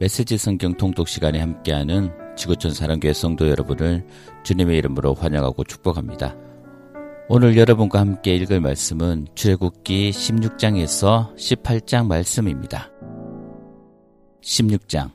[0.00, 4.06] 메시지 성경 통독 시간에 함께하는 지구촌 사랑교회 성도 여러분을
[4.44, 6.34] 주님의 이름으로 환영하고 축복합니다.
[7.28, 12.90] 오늘 여러분과 함께 읽을 말씀은 출애굽기 16장에서 18장 말씀입니다.
[14.42, 15.12] 16장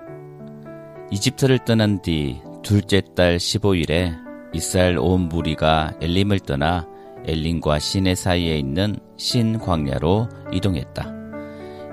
[1.10, 4.16] 이집트를 떠난 뒤 둘째 달 15일에
[4.54, 6.88] 이스라엘 온 무리가 엘림을 떠나
[7.26, 11.25] 엘림과 시내 사이에 있는 신 광야로 이동했다.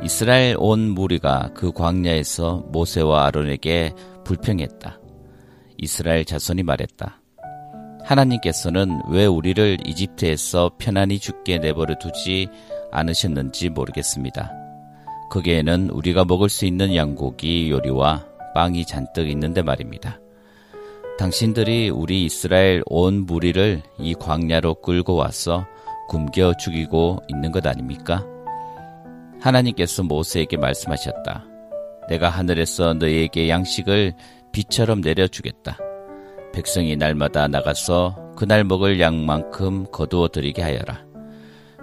[0.04, 3.92] 이스라엘 온 무리가 그 광야에서 모세와 아론에게
[4.24, 4.98] 불평했다.
[5.78, 7.20] 이스라엘 자손이 말했다.
[8.02, 12.48] 하나님께서는 왜 우리를 이집트에서 편안히 죽게 내버려 두지
[12.90, 14.52] 않으셨는지 모르겠습니다.
[15.30, 20.18] 거기에는 우리가 먹을 수 있는 양고기 요리와 빵이 잔뜩 있는데 말입니다.
[21.16, 25.64] 당신들이 우리 이스라엘 온 무리를 이 광야로 끌고 와서
[26.08, 28.26] 굶겨 죽이고 있는 것 아닙니까?
[29.42, 31.44] 하나님께서 모세에게 말씀하셨다.
[32.08, 34.14] 내가 하늘에서 너희에게 양식을
[34.52, 35.78] 비처럼 내려주겠다.
[36.52, 41.04] 백성이 날마다 나가서 그날 먹을 양만큼 거두어 드리게 하여라.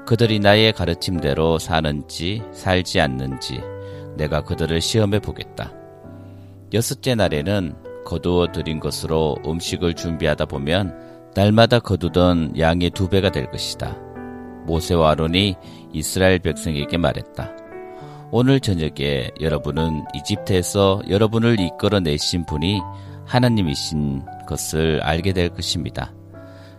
[0.06, 3.62] 그들이 나의 가르침대로 사는지 살지 않는지
[4.16, 5.74] 내가 그들을 시험해 보겠다.
[6.74, 14.09] 여섯째 날에는 거두어 드린 것으로 음식을 준비하다 보면 날마다 거두던 양의 두 배가 될 것이다.
[14.70, 15.56] 모세와 아론이
[15.92, 17.52] 이스라엘 백성에게 말했다.
[18.32, 22.80] 오늘 저녁에 여러분은 이집트에서 여러분을 이끌어내신 분이
[23.26, 26.14] 하나님이신 것을 알게 될 것입니다.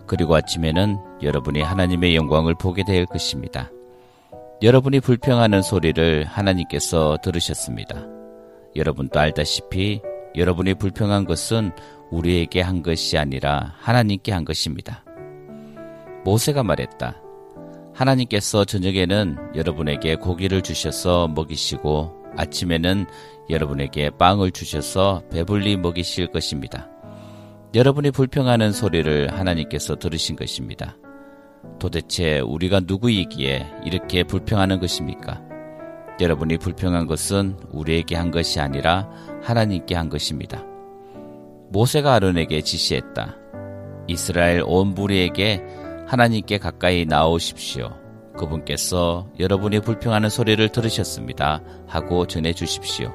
[0.06, 3.70] 그리고 아침에는 여러분이 하나님의 영광을 보게 될 것입니다.
[4.62, 8.06] 여러분이 불평하는 소리를 하나님께서 들으셨습니다.
[8.76, 10.00] 여러분도 알다시피
[10.36, 11.72] 여러분이 불평한 것은
[12.10, 15.04] 우리에게 한 것이 아니라 하나님께 한 것입니다.
[16.24, 17.19] 모세가 말했다.
[18.00, 23.04] 하나님께서 저녁에는 여러분에게 고기를 주셔서 먹이시고 아침에는
[23.50, 26.88] 여러분에게 빵을 주셔서 배불리 먹이실 것입니다.
[27.74, 30.96] 여러분이 불평하는 소리를 하나님께서 들으신 것입니다.
[31.78, 35.42] 도대체 우리가 누구이기에 이렇게 불평하는 것입니까?
[36.20, 39.10] 여러분이 불평한 것은 우리에게 한 것이 아니라
[39.42, 40.64] 하나님께 한 것입니다.
[41.68, 43.36] 모세가 아론에게 지시했다.
[44.06, 45.62] 이스라엘 온 무리에게
[46.10, 47.88] 하나님께 가까이 나오십시오.
[48.36, 51.62] 그분께서 여러분이 불평하는 소리를 들으셨습니다.
[51.86, 53.12] 하고 전해 주십시오.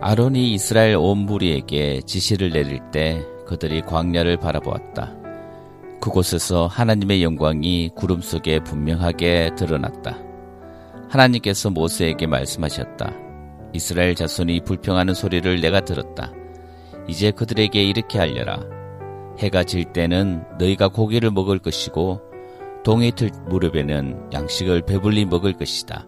[0.00, 5.12] 아론이 이스라엘 온 무리에게 지시를 내릴 때 그들이 광야를 바라보았다.
[6.00, 10.20] 그곳에서 하나님의 영광이 구름 속에 분명하게 드러났다.
[11.08, 13.12] 하나님께서 모세에게 말씀하셨다.
[13.72, 16.32] 이스라엘 자손이 불평하는 소리를 내가 들었다.
[17.08, 18.81] 이제 그들에게 이렇게 알려라.
[19.38, 22.20] 해가 질 때는 너희가 고기를 먹을 것이고
[22.84, 26.06] 동이 틀 무렵에는 양식을 배불리 먹을 것이다.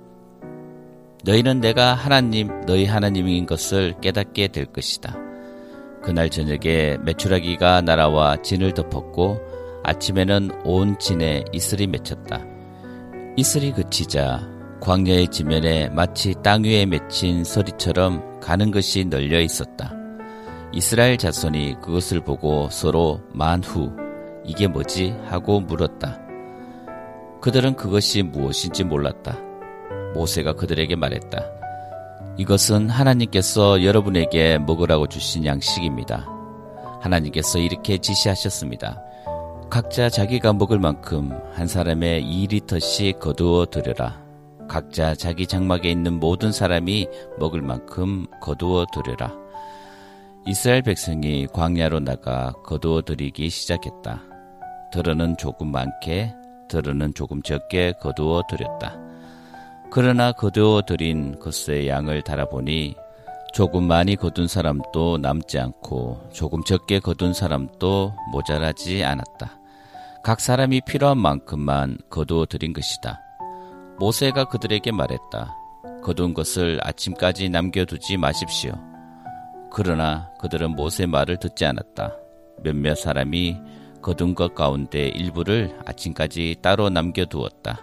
[1.24, 5.16] 너희는 내가 하나님, 너희 하나님인 것을 깨닫게 될 것이다.
[6.02, 9.40] 그날 저녁에 메추라기가 날아와 진을 덮었고
[9.84, 12.44] 아침에는 온 진에 이슬이 맺혔다.
[13.36, 14.46] 이슬이 그치자
[14.80, 20.03] 광야의 지면에 마치 땅 위에 맺힌 서리처럼 가는 것이 널려 있었다.
[20.74, 23.92] 이스라엘 자손이 그것을 보고 서로 만후
[24.44, 26.20] 이게 뭐지 하고 물었다.
[27.40, 29.38] 그들은 그것이 무엇인지 몰랐다.
[30.14, 31.44] 모세가 그들에게 말했다.
[32.38, 36.28] 이것은 하나님께서 여러분에게 먹으라고 주신 양식입니다.
[37.00, 39.00] 하나님께서 이렇게 지시하셨습니다.
[39.70, 44.24] 각자 자기가 먹을 만큼 한 사람의 2리터씩 거두어 드려라.
[44.68, 47.06] 각자 자기 장막에 있는 모든 사람이
[47.38, 49.43] 먹을 만큼 거두어 드려라.
[50.46, 54.22] 이스라엘 백성이 광야로 나가 거두어 드리기 시작했다.
[54.92, 56.34] 들어는 조금 많게,
[56.68, 58.94] 들어는 조금 적게 거두어 드렸다.
[59.90, 62.94] 그러나 거두어 드린 것의 양을 달아보니
[63.54, 69.58] 조금 많이 거둔 사람도 남지 않고 조금 적게 거둔 사람도 모자라지 않았다.
[70.22, 73.18] 각 사람이 필요한 만큼만 거두어 드린 것이다.
[73.98, 75.56] 모세가 그들에게 말했다.
[76.02, 78.93] 거둔 것을 아침까지 남겨두지 마십시오.
[79.74, 82.16] 그러나 그들은 모세 말을 듣지 않았다.
[82.62, 83.56] 몇몇 사람이
[84.00, 87.82] 거둔 것 가운데 일부를 아침까지 따로 남겨두었다.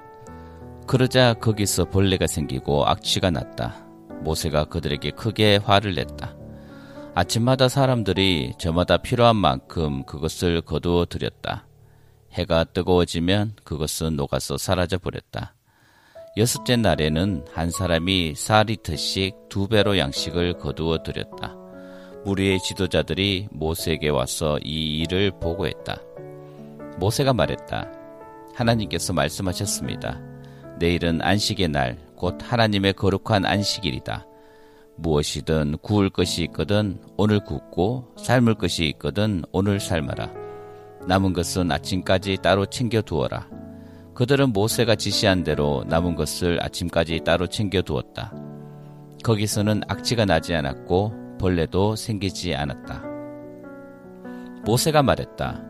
[0.88, 3.86] 그러자 거기서 벌레가 생기고 악취가 났다.
[4.22, 6.34] 모세가 그들에게 크게 화를 냈다.
[7.14, 11.68] 아침마다 사람들이 저마다 필요한 만큼 그것을 거두어 들였다.
[12.32, 15.56] 해가 뜨거워지면 그것은 녹아서 사라져 버렸다.
[16.38, 21.61] 여섯째 날에는 한 사람이 4리터씩 두 배로 양식을 거두어 들였다.
[22.26, 25.98] 무리의 지도자들이 모세에게 와서 이 일을 보고했다.
[26.98, 27.92] 모세가 말했다.
[28.54, 30.22] 하나님께서 말씀하셨습니다.
[30.80, 34.28] 내일은 안식의 날, 곧 하나님의 거룩한 안식일이다.
[34.98, 40.32] 무엇이든 구울 것이 있거든 오늘 굽고 삶을 것이 있거든 오늘 삶아라.
[41.08, 43.48] 남은 것은 아침까지 따로 챙겨 두어라.
[44.14, 48.32] 그들은 모세가 지시한 대로 남은 것을 아침까지 따로 챙겨 두었다.
[49.24, 53.04] 거기서는 악취가 나지 않았고 벌레도 생기지 않았다.
[54.64, 55.64] 모세가 말했다.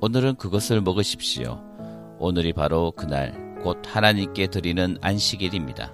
[0.00, 1.62] 오늘은 그것을 먹으십시오.
[2.18, 5.92] 오늘이 바로 그날 곧 하나님께 드리는 안식일입니다.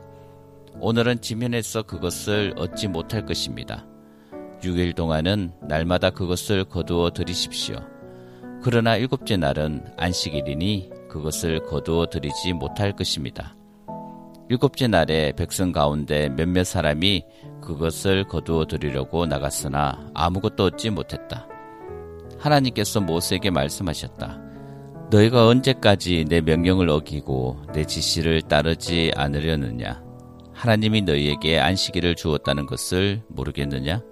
[0.80, 3.86] 오늘은 지면에서 그것을 얻지 못할 것입니다.
[4.60, 7.76] 6일 동안은 날마다 그것을 거두어 드리십시오.
[8.62, 13.56] 그러나 일곱째 날은 안식일이니 그것을 거두어 드리지 못할 것입니다.
[14.48, 17.24] 일곱째 날에 백성 가운데 몇몇 사람이
[17.64, 21.48] 그것을 거두어 드리려고 나갔으나 아무것도 얻지 못했다.
[22.38, 24.40] 하나님께서 모세에게 말씀하셨다.
[25.10, 30.02] 너희가 언제까지 내 명령을 어기고 내 지시를 따르지 않으려느냐?
[30.52, 34.02] 하나님이 너희에게 안식일을 주었다는 것을 모르겠느냐?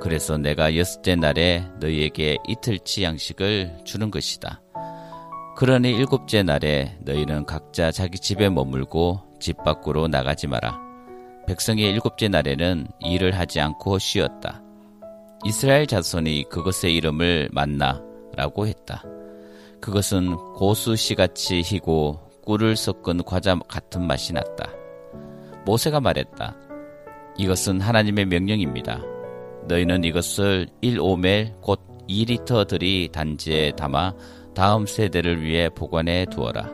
[0.00, 4.60] 그래서 내가 여섯째 날에 너희에게 이틀치 양식을 주는 것이다.
[5.56, 10.91] 그러니 일곱째 날에 너희는 각자 자기 집에 머물고 집 밖으로 나가지 마라.
[11.46, 14.62] 백성이 일곱째 날에는 일을 하지 않고 쉬었다.
[15.44, 19.02] 이스라엘 자손이 그것의 이름을 만나라고 했다.
[19.80, 24.70] 그것은 고수씨같이 희고 꿀을 섞은 과자 같은 맛이 났다.
[25.64, 26.56] 모세가 말했다.
[27.38, 29.02] 이것은 하나님의 명령입니다.
[29.66, 34.14] 너희는 이것을 1오멜 곧 2리터 들이 단지에 담아
[34.54, 36.68] 다음 세대를 위해 보관해 두어라.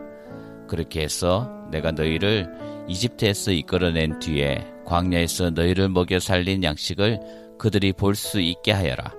[0.69, 2.49] 그렇게 해서 내가 너희를
[2.88, 7.20] 이집트에서 이끌어낸 뒤에 광야에서 너희를 먹여 살린 양식을
[7.58, 9.12] 그들이 볼 수 있게 하여라.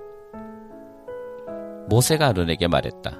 [1.88, 3.18] 모세가 아론에게 말했다.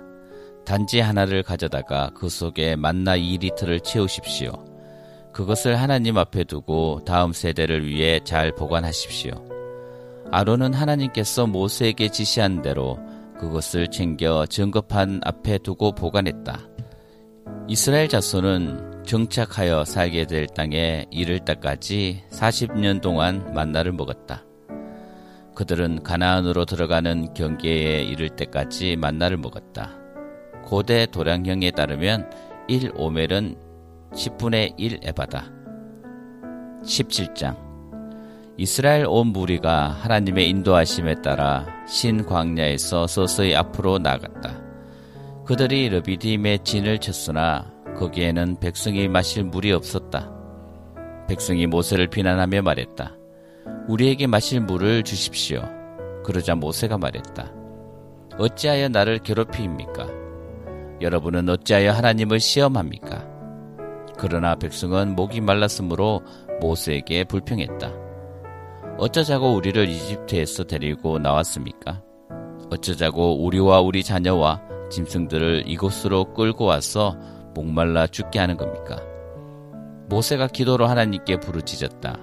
[0.64, 4.52] 단지 하나를 가져다가 그 속에 만나 2리터를 채우십시오.
[5.32, 9.32] 그것을 하나님 앞에 두고 다음 세대를 위해 잘 보관하십시오.
[10.32, 12.98] 아론은 하나님께서 모세에게 지시한 대로
[13.38, 16.60] 그것을 챙겨 증거판 앞에 두고 보관했다.
[17.68, 24.44] 이스라엘 자손은 정착하여 살게 될 땅에 이를 때까지 40년 동안 만나를 먹었다.
[25.54, 29.98] 그들은 가나안으로 들어가는 경계에 이를 때까지 만나를 먹었다.
[30.64, 32.30] 고대 도량형에 따르면
[32.68, 33.56] 1 오멜은
[34.12, 35.50] 10분의 1 에바다.
[36.82, 37.56] 17장
[38.56, 44.60] 이스라엘 온 무리가 하나님의 인도하심에 따라 신 광야에서 서서히 앞으로 나갔다.
[45.46, 47.69] 그들이 르비딤의 진을 쳤으나
[48.00, 50.32] 거기에는 백성이 마실 물이 없었다.
[51.28, 53.14] 백성이 모세를 비난하며 말했다.
[53.88, 55.62] 우리에게 마실 물을 주십시오.
[56.24, 57.52] 그러자 모세가 말했다.
[58.38, 60.08] 어찌하여 나를 괴롭히입니까?
[61.02, 63.28] 여러분은 어찌하여 하나님을 시험합니까?
[64.16, 66.22] 그러나 백성은 목이 말랐으므로
[66.62, 67.92] 모세에게 불평했다.
[68.96, 72.02] 어쩌자고 우리를 이집트에서 데리고 나왔습니까?
[72.70, 77.16] 어쩌자고 우리와 우리 자녀와 짐승들을 이곳으로 끌고 와서
[77.54, 78.96] 목말라 죽게 하는 겁니까?
[80.08, 82.18] 모세가 기도로 하나님께 부르짖었다.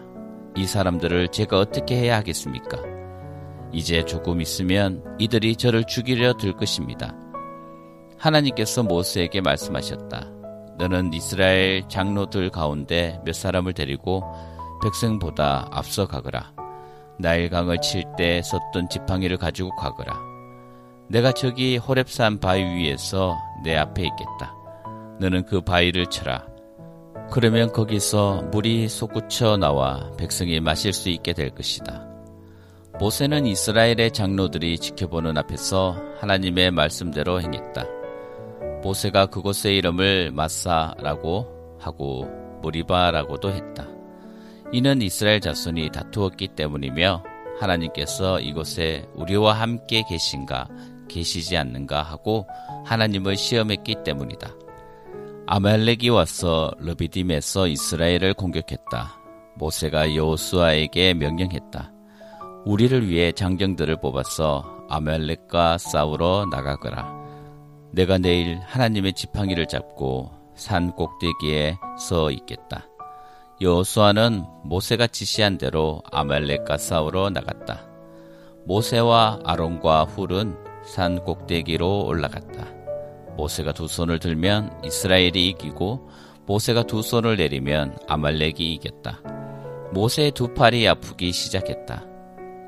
[0.56, 2.78] 이 사람들을 제가 어떻게 해야 하겠습니까?
[3.72, 7.16] 이제 조금 있으면 이들이 저를 죽이려 들 것입니다.
[8.18, 10.32] 하나님께서 모세에게 말씀하셨다.
[10.78, 14.24] 너는 이스라엘 장로들 가운데 몇 사람을 데리고
[14.84, 16.54] 백성보다 앞서 가거라.
[17.20, 20.20] 나일강을 칠때 썼던 지팡이를 가지고 가거라.
[21.08, 24.54] 내가 저기 호랩산 바위 위에서 내 앞에 있겠다.
[25.20, 26.48] 너는 그 바위를 쳐라.
[27.32, 32.08] 그러면 거기서 물이 솟구쳐 나와 백성이 마실 수 있게 될 것이다.
[33.00, 37.86] 모세는 이스라엘의 장로들이 지켜보는 앞에서 하나님의 말씀대로 행했다.
[38.82, 42.28] 모세가 그곳의 이름을 마사라고 하고
[42.62, 43.88] 무리바라고도 했다.
[44.72, 47.24] 이는 이스라엘 자손이 다투었기 때문이며
[47.60, 50.68] 하나님께서 이곳에 우리와 함께 계신가
[51.08, 52.48] 계시지 않는가 하고
[52.86, 54.67] 하나님을 시험했기 때문이다.
[55.50, 59.18] 아말렉이 와서 르비딤에서 이스라엘을 공격했다.
[59.56, 61.94] 모세가 여호수아에게 명령했다.
[62.66, 67.16] 우리를 위해 장정들을 뽑아서 아말렉과 싸우러 나가거라.
[67.94, 72.86] 내가 내일 하나님의 지팡이를 잡고 산 꼭대기에 서 있겠다.
[73.62, 77.88] 여호수아는 모세가 지시한 대로 아말렉과 싸우러 나갔다.
[78.66, 82.77] 모세와 아론과 훌은 산 꼭대기로 올라갔다.
[83.38, 86.10] 모세가 두 손을 들면 이스라엘이 이기고
[86.48, 89.22] 모세가 두 손을 내리면 아말렉이 이겼다.
[89.94, 92.04] 모세의 두 팔이 아프기 시작했다.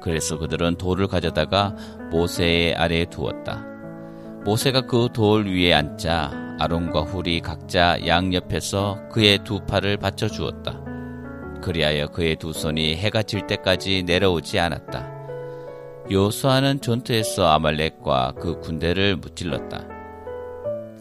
[0.02, 1.76] 그래서 그들은 돌을 가져다가
[2.12, 3.66] 모세의 아래에 두었다.
[4.46, 10.80] 모세가 그 돌 위에 앉자 아론과 훌이 각자 양옆에서 그의 두 팔을 받쳐 주었다.
[11.62, 15.10] 그리하여 그의 두 손이 해가 질 때까지 내려오지 않았다.
[16.12, 19.99] 요수아는 전투에서 아말렉과 그 군대를 무찔렀다.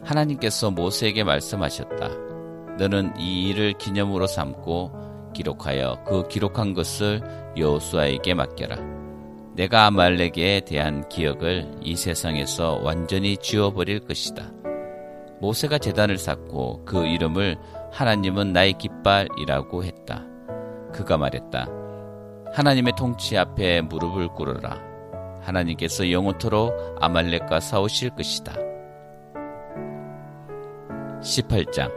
[0.09, 2.09] 하나님께서 모세에게 말씀하셨다.
[2.79, 7.21] 너는 이 일을 기념으로 삼고 기록하여 그 기록한 것을
[7.57, 8.77] 여호수아에게 맡겨라.
[9.55, 14.51] 내가 아말렉에 대한 기억을 이 세상에서 완전히 지워버릴 것이다.
[15.41, 17.57] 모세가 재단을 쌓고 그 이름을
[17.93, 20.25] 하나님은 나의 깃발이라고 했다.
[20.93, 21.69] 그가 말했다.
[22.55, 24.81] 하나님의 통치 앞에 무릎을 꿇어라.
[25.43, 28.68] 하나님께서 영원토록 아말렉과 싸우실 것이다.
[31.21, 31.91] 18장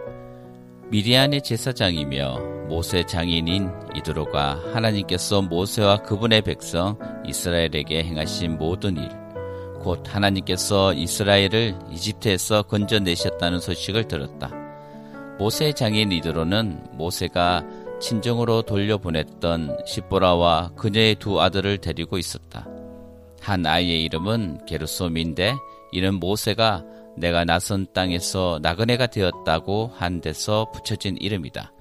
[0.89, 9.09] 미리안의 제사장이며 모세 장인인 이드로가 하나님께서 모세와 그분의 백성 이스라엘에게 행하신 모든 일,
[9.79, 14.51] 곧 하나님께서 이스라엘을 이집트에서 건져내셨다는 소식을 들었다.
[15.37, 17.63] 모세 장인 이드로는 모세가
[18.01, 22.67] 친정으로 돌려보냈던 시보라와 그녀의 두 아들을 데리고 있었다.
[23.39, 25.55] 한 아이의 이름은 게르솜인데
[25.91, 26.83] 이는 모세가
[27.17, 31.71] 내가 나선 땅에서 나그네가 되었다고 한 데서 붙여진 이름이다.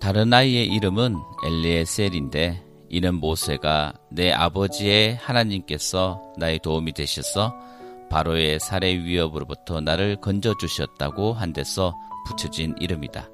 [0.00, 7.54] 다른 아이의 이름은 엘리에셀인데 이는 모세가 내 아버지의 하나님께서 나의 도움이 되셔서
[8.10, 11.94] 바로의 살해 위협으로부터 나를 건져 주셨다고 한 데서
[12.26, 13.28] 붙여진 이름이다.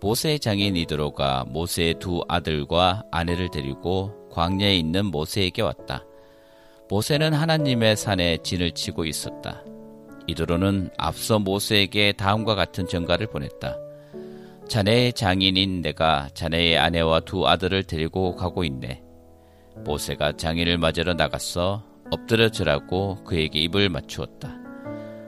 [0.00, 6.04] 모세의 장인 이드로가 모세의 두 아들과 아내를 데리고 광야에 있는 모세에게 왔다.
[6.90, 9.62] 모세는 하나님의 산에 진을 치고 있었다.
[10.26, 13.76] 이드로는 앞서 모세에게 다음과 같은 전가를 보냈다.
[14.68, 19.02] 자네의 장인인 내가 자네의 아내와 두 아들을 데리고 가고 있네.
[19.84, 24.56] 모세가 장인을 맞으러 나갔어 엎드려 져라고 그에게 입을 맞추었다.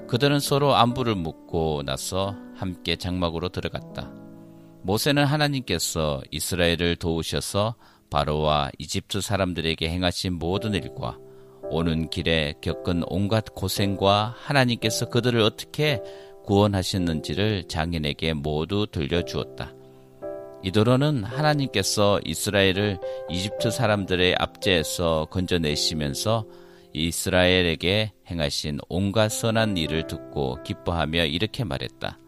[0.09, 4.11] 그들은 서로 안부를 묻고 나서 함께 장막으로 들어갔다.
[4.83, 7.75] 모세는 하나님께서 이스라엘을 도우셔서
[8.09, 11.19] 바로와 이집트 사람들에게 행하신 모든 일과
[11.71, 16.01] 오는 길에 겪은 온갖 고생과 하나님께서 그들을 어떻게
[16.45, 19.75] 구원하셨는지를 장인에게 모두 들려주었다.
[20.63, 22.99] 이도로는 하나님께서 이스라엘을
[23.31, 26.47] 이집트 사람들의 압제에서 건져내시면서
[26.93, 32.19] 이스라엘에게 행하신 온갖 선한 일을 듣고 기뻐하며 이렇게 말했다.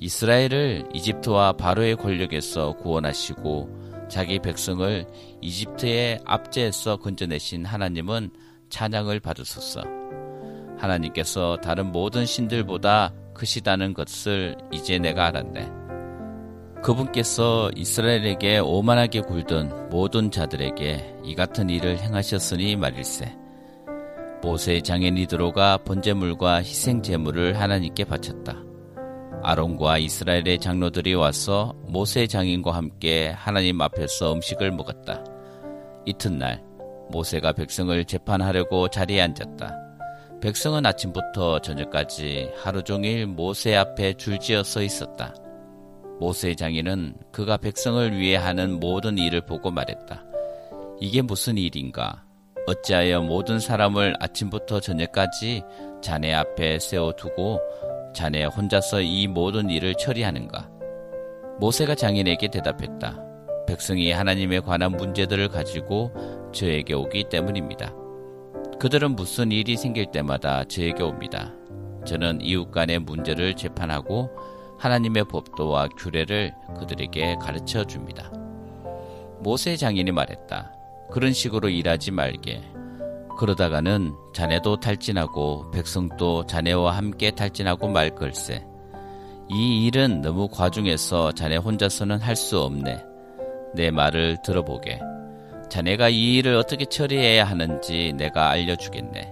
[0.00, 5.06] 이스라엘을 이집트와 바로의 권력에서 구원하시고 자기 백성을
[5.40, 8.30] 이집트의 압제에서 건져내신 하나님은
[8.70, 9.82] 찬양을 받으소서.
[10.78, 15.70] 하나님께서 다른 모든 신들보다 크시다는 것을 이제 내가 알았네.
[16.82, 23.36] 그분께서 이스라엘에게 오만하게 굴던 모든 자들에게 이 같은 일을 행하셨으니 말일세.
[24.42, 28.67] 모세의 장인 이드로가 번제물과 희생 제물을 하나님께 바쳤다.
[29.42, 35.24] 아론과 이스라엘의 장로들이 와서 모세 장인과 함께 하나님 앞에서 음식을 먹었다.
[36.04, 36.62] 이튿날
[37.10, 39.76] 모세가 백성을 재판하려고 자리에 앉았다.
[40.40, 45.34] 백성은 아침부터 저녁까지 하루 종일 모세 앞에 줄지어 서 있었다.
[46.20, 50.24] 모세 장인은 그가 백성을 위해 하는 모든 일을 보고 말했다.
[51.00, 52.24] 이게 무슨 일인가?
[52.66, 55.62] 어찌하여 모든 사람을 아침부터 저녁까지
[56.02, 57.60] 자네 앞에 세워두고
[58.14, 60.70] 자네 혼자서 이 모든 일을 처리하는가?
[61.60, 63.22] 모세가 장인에게 대답했다.
[63.66, 66.12] 백성이 하나님에 관한 문제들을 가지고
[66.52, 67.92] 저에게 오기 때문입니다.
[68.80, 71.52] 그들은 무슨 일이 생길 때마다 저에게 옵니다.
[72.06, 74.30] 저는 이웃 간의 문제를 재판하고
[74.78, 78.30] 하나님의 법도와 규례를 그들에게 가르쳐 줍니다.
[79.40, 80.72] 모세 장인이 말했다.
[81.10, 82.62] 그런 식으로 일하지 말게.
[83.38, 88.66] 그러다가는 자네도 탈진하고 백성도 자네와 함께 탈진하고 말 걸세.
[89.48, 93.02] 이 일은 너무 과중해서 자네 혼자서는 할 수 없네.
[93.74, 95.00] 내 말을 들어보게.
[95.70, 99.30] 자네가 이 일을 어떻게 처리해야 하는지 내가 알려주겠네.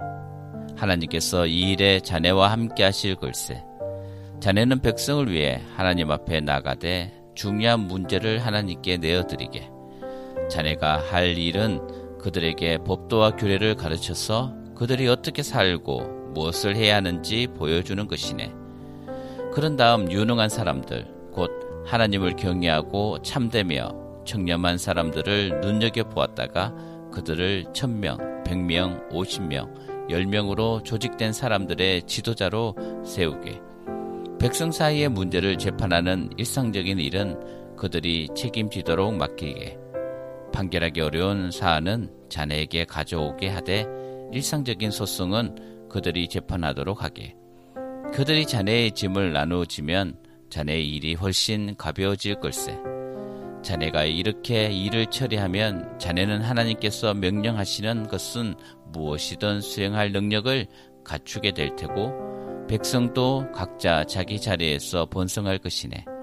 [0.76, 3.64] 하나님께서 이 일에 자네와 함께 하실 걸세.
[4.40, 9.68] 자네는 백성을 위해 하나님 앞에 나가되 중요한 문제를 하나님께 내어드리게.
[10.48, 18.52] 자네가 할 일은 그들에게 법도와 규례를 가르쳐서 그들이 어떻게 살고 무엇을 해야 하는지 보여주는 것이네.
[19.52, 21.50] 그런 다음 유능한 사람들, 곧
[21.86, 23.94] 하나님을 경외하고 참되며
[24.26, 26.74] 청렴한 사람들을 눈여겨 보았다가
[27.12, 29.72] 그들을 천명, 백명, 오십명,
[30.10, 33.60] 열명으로 조직된 사람들의 지도자로 세우게.
[34.38, 39.78] 백성 사이의 문제를 재판하는 일상적인 일은 그들이 책임지도록 맡기게.
[40.56, 43.84] 판결하기 어려운 사안은 자네에게 가져오게 하되
[44.32, 47.36] 일상적인 소송은 그들이 재판하도록 하게.
[48.14, 50.16] 그들이 자네의 짐을 나누어지면
[50.48, 52.78] 자네의 일이 훨씬 가벼워질 걸세.
[53.62, 58.54] 자네가 이렇게 일을 처리하면 자네는 하나님께서 명령하시는 것은
[58.92, 60.66] 무엇이든 수행할 능력을
[61.04, 66.15] 갖추게 될 테고 백성도 각자 자기 자리에서 번성할 것이네.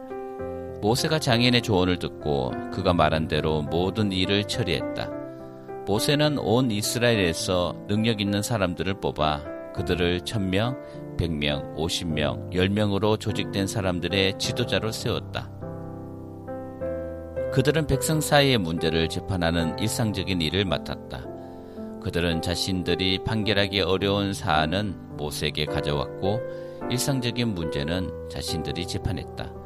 [0.83, 5.09] 모세가 장인의 조언을 듣고 그가 말한 대로 모든 일을 처리했다.
[5.87, 10.77] 모세는 온 이스라엘에서 능력 있는 사람들을 뽑아 그들을 천명,
[11.17, 15.49] 백명, 오십명, 열명으로 조직된 사람들의 지도자로 세웠다.
[17.53, 21.25] 그들은 백성 사이의 문제를 재판하는 일상적인 일을 맡았다.
[22.01, 26.41] 그들은 자신들이 판결하기 어려운 사안은 모세에게 가져왔고
[26.91, 29.62] 일상적인 문제는 자신들이 재판했다.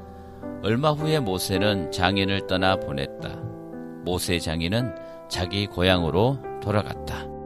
[0.64, 3.30] 얼마 후에 모세는 장인을 떠나 보냈다.
[4.04, 4.96] 모세 장인은
[5.30, 7.37] 자기 고향으로 돌아갔다.